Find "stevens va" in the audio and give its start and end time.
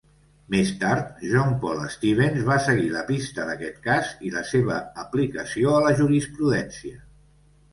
1.95-2.57